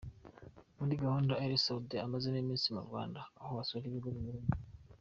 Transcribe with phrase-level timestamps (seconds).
[0.77, 4.51] muri gahunda Ally Soudi amazemo iminsi mu Rwanda aho asura ibigo binyuranye